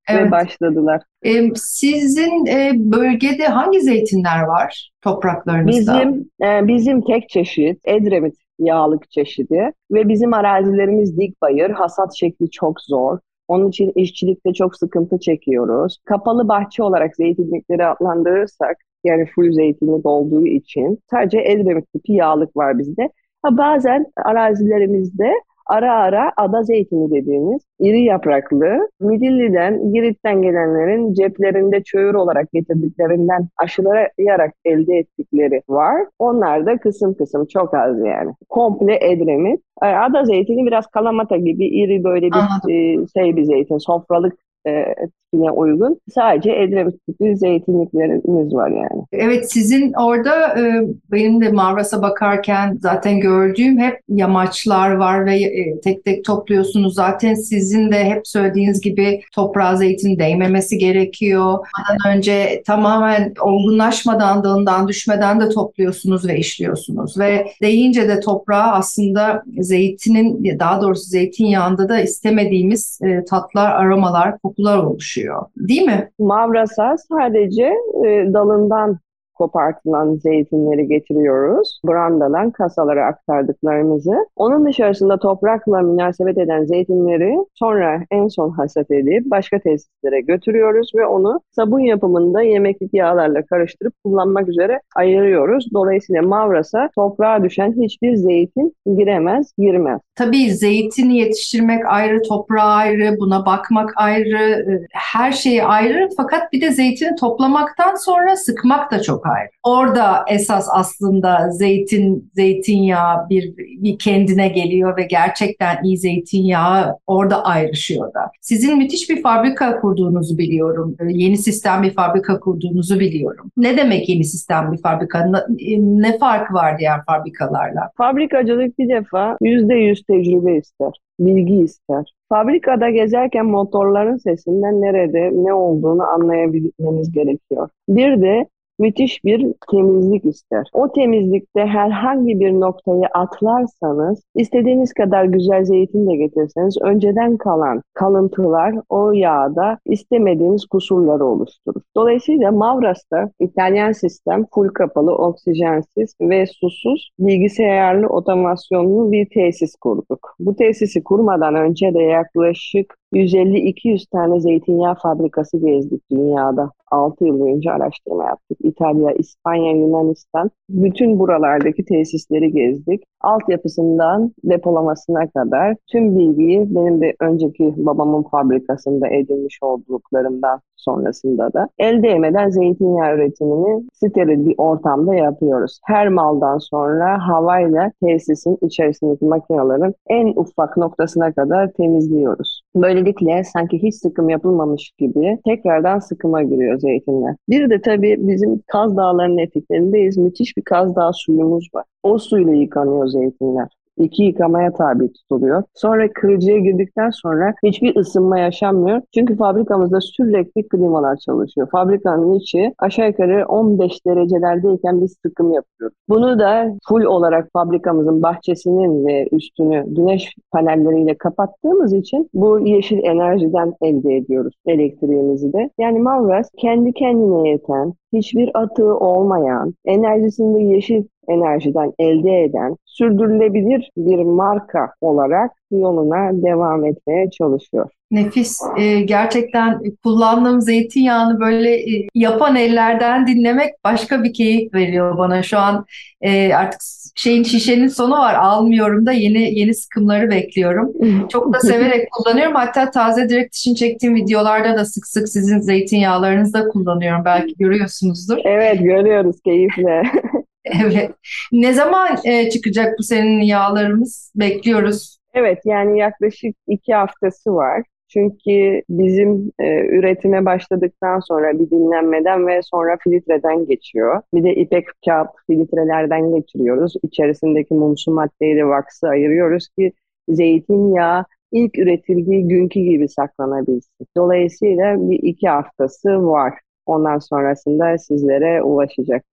evet. 0.09 0.27
ve 0.27 0.31
başladılar. 0.31 1.03
Ee, 1.23 1.55
sizin 1.55 2.47
e, 2.47 2.73
bölgede 2.77 3.47
hangi 3.47 3.81
zeytinler 3.81 4.43
var 4.43 4.91
topraklarınızda? 5.03 5.95
Bizim 5.95 6.31
e, 6.43 6.69
bizim 6.69 7.03
tek 7.03 7.29
çeşit 7.29 7.81
Edremit 7.85 8.35
yağlık 8.59 9.11
çeşidi 9.11 9.73
ve 9.91 10.09
bizim 10.09 10.35
arazilerimiz 10.35 11.19
dik 11.19 11.43
bayır, 11.43 11.71
hasat 11.71 12.17
şekli 12.17 12.51
çok 12.51 12.81
zor. 12.81 13.19
Onun 13.49 13.69
için 13.69 13.93
işçilikte 13.95 14.53
çok 14.53 14.77
sıkıntı 14.77 15.19
çekiyoruz. 15.19 15.99
Kapalı 16.05 16.49
bahçe 16.49 16.83
olarak 16.83 17.17
zeytinlikleri 17.17 17.87
adlandırırsak 17.87 18.77
Yani 19.05 19.27
full 19.35 19.53
zeytinlik 19.53 20.07
olduğu 20.07 20.47
için 20.47 20.99
sadece 21.11 21.39
Edremit 21.41 21.93
tipi 21.93 22.13
yağlık 22.13 22.57
var 22.57 22.79
bizde. 22.79 23.11
Ha, 23.43 23.57
bazen 23.59 24.07
arazilerimizde 24.25 25.33
ara 25.67 25.93
ara 25.93 26.33
ada 26.37 26.63
zeytini 26.63 27.11
dediğimiz 27.11 27.63
iri 27.81 28.03
yapraklı 28.03 28.89
Midilli'den, 29.01 29.93
Girit'ten 29.93 30.43
gelenlerin 30.43 31.15
ceplerinde 31.15 31.83
çöğür 31.83 32.15
olarak 32.15 32.53
getirdiklerinden 32.53 33.49
aşılayarak 33.57 34.55
elde 34.65 34.95
ettikleri 34.95 35.63
var. 35.69 36.07
Onlar 36.19 36.67
da 36.67 36.77
kısım 36.79 37.15
kısım 37.15 37.47
çok 37.47 37.75
az 37.75 37.99
yani. 37.99 38.33
Komple 38.49 38.99
Edremit. 39.01 39.61
Ada 39.81 40.25
zeytini 40.25 40.67
biraz 40.67 40.87
kalamata 40.87 41.37
gibi 41.37 41.67
iri 41.67 42.05
böyle 42.05 42.27
bir 42.27 42.71
e, 42.73 43.07
şey 43.17 43.37
bir 43.37 43.45
zeytin, 43.45 43.79
sofralık 43.79 44.39
e, 44.67 44.95
tipine 45.37 45.51
uygun. 45.51 46.01
Sadece 46.15 46.53
Edremit 46.53 47.07
tipi 47.07 47.37
zeytinliklerimiz 47.37 48.55
var 48.55 48.71
yani. 48.71 49.03
Evet 49.13 49.53
sizin 49.53 49.93
orada 49.93 50.61
e, 50.61 50.87
benim 51.13 51.41
de 51.41 51.49
Mavras'a 51.49 52.03
bakarken 52.03 52.79
zaten 52.81 53.21
gördüğüm 53.21 53.79
hep 53.79 54.01
yamaçlar 54.09 54.91
var 54.91 55.27
ve 55.27 55.37
e, 55.37 55.81
tek 55.81 56.05
tek 56.05 56.25
topluyorsunuz. 56.25 56.95
Zaten 56.95 57.35
sizin 57.35 57.93
de 57.93 58.05
hep 58.05 58.27
söylediğiniz 58.27 58.81
gibi 58.81 59.21
toprağa 59.35 59.77
zeytin 59.77 60.19
değmemesi 60.19 60.79
gerekiyor. 60.79 61.45
Ondan 61.53 62.17
önce 62.17 62.63
tamamen 62.67 63.35
olgunlaşmadan, 63.41 64.45
dalından 64.45 64.89
düşmeden 64.89 65.41
de 65.41 65.49
topluyorsunuz 65.49 66.29
ve 66.29 66.39
işliyorsunuz. 66.39 67.19
Ve 67.19 67.47
değince 67.63 68.09
de 68.09 68.21
toprağa 68.21 68.73
aslında 68.73 69.43
zeytinin 69.59 70.59
daha 70.59 70.83
doğrusu 70.83 71.05
zeytinyağında 71.05 71.89
da 71.89 72.01
istemediğimiz 72.01 72.99
e, 73.03 73.25
tatlar, 73.25 73.71
aromalar, 73.71 74.39
kokular 74.39 74.79
oluşuyor. 74.79 75.26
Değil 75.57 75.83
mi? 75.83 76.11
Mavrasa 76.19 76.97
sadece 76.97 77.65
e, 78.07 78.33
dalından 78.33 78.99
kopartılan 79.37 80.15
zeytinleri 80.15 80.89
getiriyoruz. 80.89 81.81
Brandadan 81.89 82.51
kasalara 82.51 83.07
aktardıklarımızı. 83.07 84.27
Onun 84.37 84.67
dışarısında 84.67 85.19
toprakla 85.19 85.83
münasebet 85.83 86.39
eden 86.39 86.65
zeytinleri 86.65 87.37
sonra 87.55 88.03
en 88.11 88.29
son 88.29 88.51
hasat 88.51 88.91
edip 88.91 89.31
başka 89.31 89.59
tesislere 89.59 90.21
götürüyoruz 90.21 90.91
ve 90.95 91.07
onu 91.07 91.41
sabun 91.51 91.81
yapımında 91.81 92.43
yemeklik 92.43 92.95
yağlarla 92.95 93.47
karıştırıp 93.47 93.95
kullanmak 94.05 94.49
üzere 94.49 94.81
ayırıyoruz. 94.97 95.67
Dolayısıyla 95.75 96.23
mavrasa 96.23 96.89
toprağa 96.95 97.43
düşen 97.45 97.75
hiçbir 97.83 98.17
zeytin 98.17 98.75
giremez, 98.97 99.53
girmez. 99.59 100.01
Tabii 100.15 100.55
zeytini 100.55 101.19
yetiştirmek 101.19 101.87
ayrı, 101.87 102.23
toprağa 102.23 102.63
ayrı, 102.63 103.17
buna 103.21 103.47
bakmak 103.47 103.93
ayrı, 103.97 104.73
e, 104.73 104.87
her 104.93 105.33
şey 105.33 105.63
ayrı. 105.63 106.09
Fakat 106.17 106.53
bir 106.53 106.61
de 106.61 106.71
zeytini 106.71 107.17
toplamaktan 107.17 107.95
sonra 107.95 108.37
sıkmak 108.37 108.91
da 108.91 109.03
çok 109.03 109.26
ayrı. 109.33 109.49
Orada 109.63 110.25
esas 110.29 110.69
aslında 110.73 111.51
zeytin, 111.51 112.31
zeytinyağı 112.35 113.29
bir, 113.31 113.57
bir 113.57 113.99
kendine 113.99 114.49
geliyor 114.49 114.97
ve 114.97 115.03
gerçekten 115.03 115.85
iyi 115.85 115.99
zeytinyağı 115.99 116.99
orada 117.07 117.45
ayrışıyor 117.45 118.15
da. 118.15 118.31
Sizin 118.41 118.79
müthiş 118.79 119.11
bir 119.11 119.23
fabrika 119.23 119.81
kurduğunuzu 119.81 120.39
biliyorum. 120.39 120.97
Yeni 121.09 121.37
sistem 121.37 121.83
bir 121.83 121.95
fabrika 121.95 122.41
kurduğunuzu 122.41 123.01
biliyorum. 123.01 123.51
Ne 123.57 123.77
demek 123.77 124.09
yeni 124.09 124.25
sistem 124.25 124.73
bir 124.73 124.79
fabrika? 124.83 125.31
Ne 125.79 126.19
fark 126.19 126.55
var 126.55 126.79
diğer 126.79 127.05
fabrikalarla? 127.05 127.91
Fabrikacılık 127.97 128.79
bir 128.79 128.89
defa 128.89 129.37
%100 129.43 130.07
tecrübe 130.07 130.57
ister, 130.57 130.93
bilgi 131.21 131.55
ister. 131.55 132.15
Fabrikada 132.29 132.91
gezerken 132.91 133.47
motorların 133.47 134.17
sesinden 134.17 134.81
nerede 134.81 135.31
ne 135.33 135.53
olduğunu 135.53 136.03
anlayabilmeniz 136.03 137.13
gerekiyor. 137.13 137.69
Bir 137.89 138.23
de 138.23 138.47
müthiş 138.79 139.25
bir 139.25 139.55
temizlik 139.71 140.25
ister. 140.25 140.67
O 140.73 140.93
temizlikte 140.93 141.61
herhangi 141.61 142.41
bir 142.41 142.53
noktayı 142.53 143.07
atlarsanız, 143.15 144.23
istediğiniz 144.35 144.93
kadar 144.93 145.25
güzel 145.25 145.65
zeytin 145.65 146.07
de 146.11 146.17
getirseniz 146.17 146.77
önceden 146.83 147.37
kalan 147.37 147.83
kalıntılar 147.95 148.75
o 148.89 149.13
yağda 149.13 149.79
istemediğiniz 149.85 150.67
kusurları 150.67 151.25
oluşturur. 151.25 151.81
Dolayısıyla 151.97 152.53
Mavras'ta 152.53 153.31
İtalyan 153.41 153.93
sistem 153.93 154.45
full 154.55 154.69
kapalı, 154.69 155.15
oksijensiz 155.15 156.15
ve 156.21 156.47
susuz 156.47 157.11
bilgisayarlı 157.19 158.07
otomasyonlu 158.07 159.13
bir 159.13 159.29
tesis 159.35 159.77
kurduk. 159.77 160.35
Bu 160.39 160.57
tesisi 160.57 161.05
kurmadan 161.05 161.55
önce 161.55 161.95
de 161.95 162.03
yaklaşık 162.03 162.95
150-200 163.13 164.11
tane 164.11 164.41
zeytinyağı 164.41 164.95
fabrikası 164.95 165.59
gezdik 165.59 166.11
dünyada. 166.11 166.71
6 166.91 167.25
yıl 167.25 167.41
boyunca 167.41 167.73
araştırma 167.73 168.25
yaptık. 168.25 168.59
İtalya, 168.61 169.13
İspanya, 169.13 169.73
Yunanistan. 169.73 170.51
Bütün 170.69 171.19
buralardaki 171.19 171.85
tesisleri 171.85 172.53
gezdik. 172.53 173.03
Altyapısından 173.21 174.33
depolamasına 174.45 175.31
kadar 175.31 175.77
tüm 175.87 176.19
bilgiyi 176.19 176.75
benim 176.75 177.01
de 177.01 177.15
önceki 177.21 177.75
babamın 177.77 178.23
fabrikasında 178.23 179.09
edinmiş 179.09 179.59
olduklarımdan 179.63 180.61
sonrasında 180.77 181.53
da 181.53 181.69
el 181.79 182.03
değmeden 182.03 182.49
zeytinyağı 182.49 183.15
üretimini 183.15 183.85
steril 183.93 184.47
bir 184.47 184.55
ortamda 184.59 185.15
yapıyoruz. 185.15 185.81
Her 185.85 186.09
maldan 186.09 186.59
sonra 186.59 187.29
havayla 187.29 187.93
tesisin 188.03 188.59
içerisindeki 188.61 189.25
makinelerin 189.25 189.95
en 190.07 190.27
ufak 190.27 190.77
noktasına 190.77 191.33
kadar 191.33 191.73
temizliyoruz. 191.73 192.63
Böylelikle 193.07 193.45
sanki 193.45 193.83
hiç 193.83 193.95
sıkım 193.95 194.29
yapılmamış 194.29 194.91
gibi 194.99 195.39
tekrardan 195.45 195.99
sıkıma 195.99 196.43
giriyor 196.43 196.79
zeytinler. 196.79 197.37
Bir 197.49 197.71
de 197.71 197.81
tabii 197.81 198.17
bizim 198.19 198.63
Kaz 198.67 198.97
Dağları'nın 198.97 199.39
eteklerindeyiz. 199.39 200.17
Müthiş 200.17 200.57
bir 200.57 200.63
Kaz 200.63 200.97
Dağı 200.97 201.13
suyumuz 201.15 201.69
var. 201.75 201.85
O 202.03 202.19
suyla 202.19 202.53
yıkanıyor 202.53 203.07
zeytinler 203.07 203.69
iki 203.97 204.23
yıkamaya 204.23 204.73
tabi 204.73 205.13
tutuluyor. 205.13 205.63
Sonra 205.75 206.13
kırıcıya 206.13 206.59
girdikten 206.59 207.11
sonra 207.11 207.55
hiçbir 207.65 207.97
ısınma 207.97 208.39
yaşanmıyor. 208.39 209.03
Çünkü 209.15 209.37
fabrikamızda 209.37 210.01
sürekli 210.01 210.69
klimalar 210.69 211.17
çalışıyor. 211.17 211.69
Fabrikanın 211.73 212.33
içi 212.33 212.75
aşağı 212.79 213.09
yukarı 213.09 213.47
15 213.49 214.07
derecelerdeyken 214.07 215.03
biz 215.03 215.17
sıkım 215.23 215.53
yapıyoruz. 215.53 215.97
Bunu 216.09 216.39
da 216.39 216.77
full 216.89 217.05
olarak 217.05 217.49
fabrikamızın 217.53 218.23
bahçesinin 218.23 219.07
ve 219.07 219.29
üstünü 219.33 219.85
güneş 219.87 220.35
panelleriyle 220.53 221.15
kapattığımız 221.15 221.93
için 221.93 222.31
bu 222.35 222.61
yeşil 222.61 222.99
enerjiden 223.05 223.75
elde 223.83 224.17
ediyoruz 224.17 224.55
elektriğimizi 224.67 225.53
de. 225.53 225.71
Yani 225.79 225.99
Mavras 225.99 226.51
kendi 226.59 226.93
kendine 226.93 227.49
yeten, 227.49 227.95
hiçbir 228.13 228.51
atığı 228.55 228.97
olmayan, 228.99 229.75
enerjisinde 229.85 230.61
yeşil 230.61 231.05
enerjiden 231.29 231.93
elde 231.99 232.43
eden, 232.43 232.77
sürdürülebilir 232.85 233.91
bir 233.97 234.25
marka 234.25 234.93
olarak 235.01 235.51
yoluna 235.71 236.43
devam 236.43 236.85
etmeye 236.85 237.31
çalışıyor. 237.31 237.91
Nefis. 238.11 238.61
Ee, 238.79 239.01
gerçekten 239.01 239.81
kullandığım 240.05 240.61
zeytinyağını 240.61 241.41
böyle 241.41 241.97
e, 241.97 242.07
yapan 242.15 242.57
ellerden 242.57 243.27
dinlemek 243.27 243.75
başka 243.85 244.25
bir 244.25 244.33
keyif 244.33 244.75
veriyor 244.75 245.19
bana. 245.19 245.43
Şu 245.43 245.59
an 245.59 245.87
e, 246.21 246.55
artık 246.55 246.81
şeyin 247.17 247.43
şişenin 247.43 247.89
sonu 247.89 248.13
var. 248.13 248.35
Almıyorum 248.35 249.07
da 249.07 249.13
yeni 249.13 249.59
yeni 249.59 249.75
sıkımları 249.75 250.31
bekliyorum. 250.31 250.93
Çok 251.29 251.55
da 251.55 251.61
severek 251.61 252.11
kullanıyorum. 252.13 252.55
Hatta 252.55 252.91
taze 252.91 253.29
direkt 253.29 253.57
için 253.57 253.75
çektiğim 253.75 254.15
videolarda 254.15 254.77
da 254.77 254.85
sık 254.85 255.07
sık 255.07 255.29
sizin 255.29 255.59
zeytinyağlarınızı 255.59 256.53
da 256.53 256.69
kullanıyorum. 256.69 257.25
Belki 257.25 257.55
görüyorsunuzdur. 257.57 258.39
Evet 258.45 258.79
görüyoruz 258.79 259.37
keyifle. 259.45 260.03
Evet. 260.85 261.11
Ne 261.53 261.73
zaman 261.73 262.09
e, 262.25 262.51
çıkacak 262.51 262.99
bu 262.99 263.03
senin 263.03 263.41
yağlarımız? 263.41 264.33
Bekliyoruz. 264.37 265.19
Evet 265.35 265.59
yani 265.65 265.99
yaklaşık 265.99 266.57
iki 266.69 266.95
haftası 266.95 267.55
var. 267.55 267.83
Çünkü 268.09 268.83
bizim 268.91 269.53
e, 269.59 269.87
üretime 269.87 270.45
başladıktan 270.45 271.21
sonra 271.21 271.59
bir 271.59 271.71
dinlenmeden 271.71 272.47
ve 272.47 272.63
sonra 272.63 272.97
filtreden 273.05 273.67
geçiyor. 273.67 274.23
Bir 274.35 274.45
de 274.45 274.55
ipek 274.55 274.85
kağıt 275.05 275.29
filtrelerden 275.47 276.35
geçiriyoruz. 276.35 276.95
İçerisindeki 277.03 277.75
mumsu 277.75 278.13
maddeyi 278.13 278.57
de 278.57 278.67
vaksı 278.67 279.09
ayırıyoruz 279.09 279.69
ki 279.79 279.93
zeytinyağı 280.29 281.25
ilk 281.53 281.79
üretildiği 281.79 282.49
günkü 282.49 282.81
gibi 282.81 283.09
saklanabilsin. 283.09 284.07
Dolayısıyla 284.17 285.11
bir 285.11 285.19
iki 285.23 285.49
haftası 285.49 286.27
var. 286.27 286.55
Ondan 286.87 287.19
sonrasında 287.19 287.99
sizlere 287.99 288.63
ulaşacak. 288.63 289.25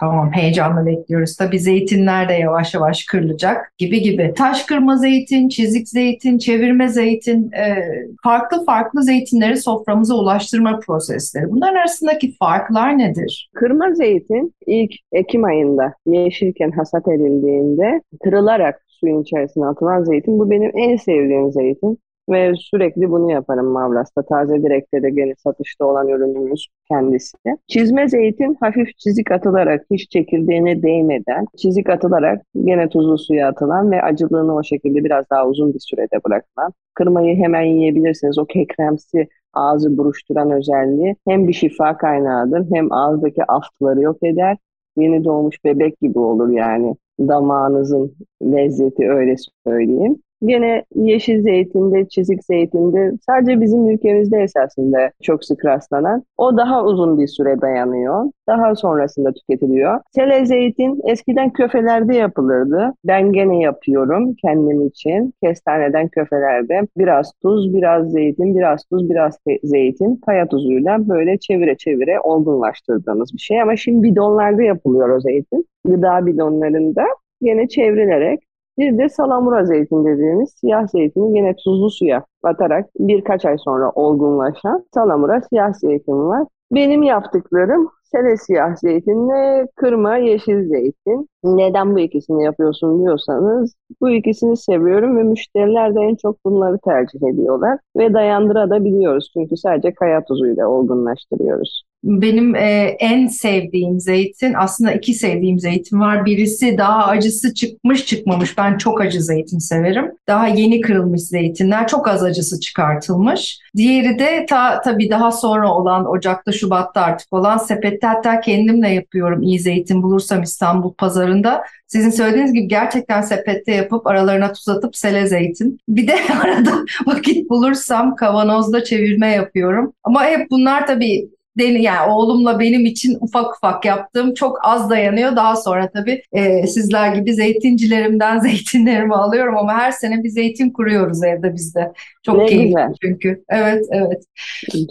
Tamam 0.00 0.32
heyecanla 0.32 0.86
bekliyoruz. 0.86 1.36
Tabii 1.36 1.58
zeytinler 1.58 2.28
de 2.28 2.32
yavaş 2.32 2.74
yavaş 2.74 3.04
kırılacak 3.04 3.72
gibi 3.78 4.02
gibi. 4.02 4.34
Taş 4.36 4.64
kırma 4.64 4.96
zeytin, 4.96 5.48
çizik 5.48 5.88
zeytin, 5.88 6.38
çevirme 6.38 6.88
zeytin, 6.88 7.52
e, 7.52 7.76
farklı 8.22 8.64
farklı 8.64 9.02
zeytinleri 9.02 9.56
soframıza 9.56 10.14
ulaştırma 10.14 10.80
prosesleri. 10.80 11.50
Bunların 11.50 11.74
arasındaki 11.74 12.36
farklar 12.36 12.98
nedir? 12.98 13.50
Kırma 13.54 13.94
zeytin 13.94 14.54
ilk 14.66 14.92
Ekim 15.12 15.44
ayında 15.44 15.94
yeşilken 16.06 16.70
hasat 16.70 17.08
edildiğinde 17.08 18.02
kırılarak 18.24 18.84
suyun 18.88 19.22
içerisine 19.22 19.66
atılan 19.66 20.04
zeytin. 20.04 20.38
Bu 20.38 20.50
benim 20.50 20.72
en 20.74 20.96
sevdiğim 20.96 21.52
zeytin. 21.52 21.98
Ve 22.28 22.52
sürekli 22.56 23.10
bunu 23.10 23.30
yaparım 23.32 23.66
Mavras'ta. 23.66 24.22
Taze 24.22 24.62
Direk'te 24.62 25.02
de 25.02 25.10
gene 25.10 25.34
satışta 25.34 25.84
olan 25.84 26.08
ürünümüz 26.08 26.66
kendisi. 26.88 27.36
Çizme 27.68 28.08
zeytin 28.08 28.56
hafif 28.60 28.96
çizik 28.98 29.30
atılarak 29.32 29.84
hiç 29.90 30.10
çekirdeğine 30.10 30.82
değmeden 30.82 31.46
çizik 31.56 31.90
atılarak 31.90 32.42
gene 32.64 32.88
tuzlu 32.88 33.18
suya 33.18 33.48
atılan 33.48 33.90
ve 33.90 34.02
acılığını 34.02 34.54
o 34.54 34.62
şekilde 34.62 35.04
biraz 35.04 35.24
daha 35.30 35.46
uzun 35.46 35.74
bir 35.74 35.80
sürede 35.80 36.24
bırakılan. 36.26 36.72
Kırmayı 36.94 37.36
hemen 37.36 37.62
yiyebilirsiniz. 37.62 38.38
O 38.38 38.46
kekremsi 38.46 39.28
ağzı 39.52 39.98
buruşturan 39.98 40.50
özelliği 40.50 41.16
hem 41.28 41.48
bir 41.48 41.52
şifa 41.52 41.96
kaynağıdır 41.96 42.66
hem 42.74 42.92
ağızdaki 42.92 43.44
aftıları 43.44 44.00
yok 44.00 44.22
eder. 44.22 44.56
Yeni 44.96 45.24
doğmuş 45.24 45.64
bebek 45.64 46.00
gibi 46.00 46.18
olur 46.18 46.48
yani 46.50 46.96
damağınızın 47.20 48.16
lezzeti 48.42 49.10
öyle 49.10 49.34
söyleyeyim. 49.66 50.18
Gene 50.44 50.84
yeşil 50.94 51.42
zeytinde, 51.42 52.08
çizik 52.08 52.44
zeytinde 52.44 53.12
sadece 53.26 53.60
bizim 53.60 53.90
ülkemizde 53.90 54.38
esasında 54.38 55.10
çok 55.22 55.44
sık 55.44 55.64
rastlanan. 55.64 56.22
O 56.38 56.56
daha 56.56 56.84
uzun 56.84 57.18
bir 57.18 57.26
süre 57.26 57.60
dayanıyor. 57.60 58.24
Daha 58.48 58.74
sonrasında 58.74 59.32
tüketiliyor. 59.32 60.00
Sele 60.14 60.46
zeytin 60.46 61.00
eskiden 61.04 61.50
köfelerde 61.50 62.14
yapılırdı. 62.14 62.92
Ben 63.04 63.32
gene 63.32 63.60
yapıyorum 63.60 64.34
kendim 64.34 64.86
için. 64.86 65.34
Kestaneden 65.42 66.08
köfelerde 66.08 66.80
biraz 66.96 67.32
tuz, 67.42 67.74
biraz 67.74 68.10
zeytin, 68.10 68.56
biraz 68.56 68.84
tuz, 68.84 69.10
biraz 69.10 69.38
zeytin, 69.62 70.16
kaya 70.26 70.48
tuzuyla 70.48 71.08
böyle 71.08 71.38
çevire 71.38 71.76
çevire 71.76 72.20
olgunlaştırdığımız 72.20 73.32
bir 73.34 73.38
şey. 73.38 73.62
Ama 73.62 73.76
şimdi 73.76 74.02
bidonlarda 74.02 74.62
yapılıyor 74.62 75.08
o 75.08 75.20
zeytin. 75.20 75.66
Gıda 75.86 76.26
bidonlarında 76.26 77.04
yine 77.40 77.68
çevrilerek 77.68 78.40
bir 78.78 78.98
de 78.98 79.08
salamura 79.08 79.64
zeytin 79.64 80.04
dediğimiz 80.04 80.50
siyah 80.50 80.86
zeytini 80.86 81.38
yine 81.38 81.56
tuzlu 81.56 81.90
suya 81.90 82.24
atarak 82.42 82.86
birkaç 82.98 83.44
ay 83.44 83.56
sonra 83.58 83.90
olgunlaşan 83.90 84.84
salamura 84.94 85.40
siyah 85.40 85.72
zeytin 85.72 86.28
var. 86.28 86.46
Benim 86.72 87.02
yaptıklarım 87.02 87.90
sele 88.02 88.36
siyah 88.36 88.76
zeytinle 88.76 89.66
kırma 89.76 90.16
yeşil 90.16 90.68
zeytin. 90.68 91.28
Neden 91.44 91.94
bu 91.94 91.98
ikisini 91.98 92.44
yapıyorsun 92.44 93.02
diyorsanız 93.02 93.74
bu 94.00 94.10
ikisini 94.10 94.56
seviyorum 94.56 95.16
ve 95.16 95.22
müşteriler 95.22 95.94
de 95.94 96.00
en 96.00 96.14
çok 96.14 96.44
bunları 96.44 96.78
tercih 96.78 97.22
ediyorlar 97.22 97.78
ve 97.96 98.14
dayandırabiliyoruz 98.14 99.30
çünkü 99.34 99.56
sadece 99.56 99.94
kaya 99.94 100.24
tuzuyla 100.24 100.68
olgunlaştırıyoruz. 100.68 101.82
Benim 102.04 102.54
e, 102.54 102.96
en 103.00 103.26
sevdiğim 103.26 104.00
zeytin 104.00 104.54
aslında 104.54 104.92
iki 104.92 105.14
sevdiğim 105.14 105.58
zeytin 105.58 106.00
var. 106.00 106.24
Birisi 106.24 106.78
daha 106.78 107.06
acısı 107.06 107.54
çıkmış 107.54 108.06
çıkmamış. 108.06 108.58
Ben 108.58 108.78
çok 108.78 109.00
acı 109.00 109.22
zeytin 109.22 109.58
severim. 109.58 110.12
Daha 110.28 110.48
yeni 110.48 110.80
kırılmış 110.80 111.22
zeytinler 111.22 111.88
çok 111.88 112.08
az 112.08 112.22
acısı 112.22 112.60
çıkartılmış. 112.60 113.58
Diğeri 113.76 114.18
de 114.18 114.46
ta, 114.48 114.80
tabii 114.80 115.10
daha 115.10 115.32
sonra 115.32 115.74
olan 115.74 116.06
Ocak'ta 116.06 116.52
Şubat'ta 116.52 117.00
artık 117.00 117.32
olan 117.32 117.58
sepette 117.58 118.06
hatta 118.06 118.40
kendim 118.40 118.82
de 118.82 118.88
yapıyorum 118.88 119.42
iyi 119.42 119.58
zeytin 119.58 120.02
bulursam 120.02 120.42
İstanbul 120.42 120.94
pazarında. 120.94 121.62
Sizin 121.86 122.10
söylediğiniz 122.10 122.52
gibi 122.52 122.68
gerçekten 122.68 123.20
sepette 123.22 123.72
yapıp 123.72 124.06
aralarına 124.06 124.52
tuz 124.52 124.68
atıp 124.68 124.96
sele 124.96 125.26
zeytin. 125.26 125.80
Bir 125.88 126.08
de 126.08 126.14
arada 126.42 126.72
vakit 127.06 127.50
bulursam 127.50 128.16
kavanozda 128.16 128.84
çevirme 128.84 129.28
yapıyorum. 129.28 129.92
Ama 130.04 130.24
hep 130.24 130.50
bunlar 130.50 130.86
tabii 130.86 131.28
yani 131.56 132.12
oğlumla 132.12 132.60
benim 132.60 132.86
için 132.86 133.18
ufak 133.20 133.56
ufak 133.56 133.84
yaptığım 133.84 134.34
çok 134.34 134.58
az 134.62 134.90
dayanıyor. 134.90 135.36
Daha 135.36 135.56
sonra 135.56 135.90
tabii 135.90 136.22
e, 136.32 136.66
sizler 136.66 137.14
gibi 137.14 137.34
zeytincilerimden 137.34 138.38
zeytinlerimi 138.48 139.14
alıyorum 139.14 139.56
ama 139.56 139.74
her 139.74 139.90
sene 139.90 140.24
bir 140.24 140.28
zeytin 140.28 140.70
kuruyoruz 140.70 141.22
evde 141.22 141.54
bizde. 141.54 141.92
Çok 142.22 142.38
ne 142.38 142.46
keyifli 142.46 142.66
güzel. 142.66 142.94
çünkü. 143.02 143.44
Evet, 143.48 143.84
evet. 143.90 144.22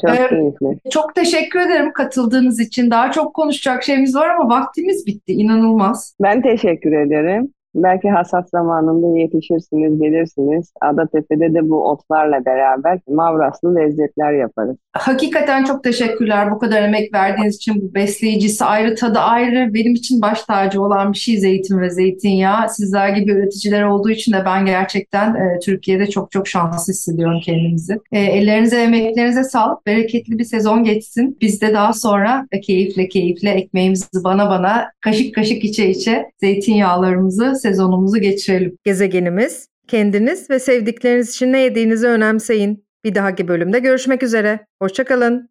Çok 0.01 0.15
ee, 0.15 0.27
keyifli. 0.29 0.89
Çok 0.91 1.15
teşekkür 1.15 1.59
ederim 1.59 1.93
katıldığınız 1.93 2.59
için. 2.59 2.91
Daha 2.91 3.11
çok 3.11 3.33
konuşacak 3.33 3.83
şeyimiz 3.83 4.15
var 4.15 4.29
ama 4.29 4.55
vaktimiz 4.55 5.05
bitti. 5.07 5.33
İnanılmaz. 5.33 6.15
Ben 6.21 6.41
teşekkür 6.41 6.91
ederim. 6.91 7.53
Belki 7.83 8.09
hasat 8.09 8.49
zamanında 8.49 9.19
yetişirsiniz, 9.19 10.01
gelirsiniz. 10.01 10.73
Adatepe'de 10.81 11.53
de 11.53 11.69
bu 11.69 11.89
otlarla 11.89 12.45
beraber 12.45 12.99
mavraslı 13.07 13.75
lezzetler 13.75 14.33
yaparız. 14.33 14.77
Hakikaten 14.93 15.63
çok 15.63 15.83
teşekkürler 15.83 16.51
bu 16.51 16.59
kadar 16.59 16.81
emek 16.81 17.13
verdiğiniz 17.13 17.55
için. 17.55 17.81
Bu 17.81 17.93
besleyicisi 17.93 18.65
ayrı, 18.65 18.95
tadı 18.95 19.19
ayrı. 19.19 19.73
Benim 19.73 19.93
için 19.93 20.21
baş 20.21 20.43
tacı 20.43 20.81
olan 20.81 21.13
bir 21.13 21.17
şey 21.17 21.37
zeytin 21.37 21.79
ve 21.81 21.89
zeytinyağı. 21.89 22.69
Sizler 22.69 23.09
gibi 23.09 23.31
üreticiler 23.31 23.83
olduğu 23.83 24.09
için 24.09 24.33
de 24.33 24.45
ben 24.45 24.65
gerçekten 24.65 25.35
e, 25.35 25.59
Türkiye'de 25.59 26.07
çok 26.07 26.31
çok 26.31 26.47
şanslı 26.47 26.93
hissediyorum 26.93 27.39
kendimizi. 27.43 27.99
E, 28.11 28.19
ellerinize, 28.19 28.81
emeklerinize 28.81 29.43
sağlık. 29.43 29.85
Bereketli 29.85 30.39
bir 30.39 30.43
sezon 30.43 30.83
geçsin. 30.83 31.37
Biz 31.41 31.61
de 31.61 31.73
daha 31.73 31.93
sonra 31.93 32.47
keyifle 32.63 33.07
keyifle 33.07 33.49
ekmeğimizi 33.49 34.05
bana 34.23 34.49
bana 34.49 34.91
kaşık 35.01 35.35
kaşık 35.35 35.63
içe 35.63 35.89
içe 35.89 36.25
zeytinyağlarımızı 36.39 37.55
sezonumuzu 37.67 38.17
geçirelim. 38.17 38.77
Gezegenimiz, 38.83 39.67
kendiniz 39.87 40.49
ve 40.49 40.59
sevdikleriniz 40.59 41.29
için 41.29 41.53
ne 41.53 41.59
yediğinizi 41.59 42.07
önemseyin. 42.07 42.87
Bir 43.03 43.15
dahaki 43.15 43.47
bölümde 43.47 43.79
görüşmek 43.79 44.23
üzere. 44.23 44.65
Hoşçakalın. 44.81 45.49